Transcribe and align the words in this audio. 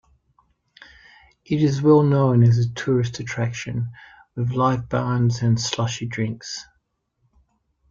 It 1.45 1.61
is 1.61 1.83
well 1.83 2.01
known 2.01 2.41
as 2.41 2.57
a 2.57 2.67
tourist 2.73 3.19
attraction, 3.19 3.91
with 4.35 4.49
live 4.49 4.89
bands 4.89 5.43
and 5.43 5.61
slushy 5.61 6.07
drinks. 6.07 6.65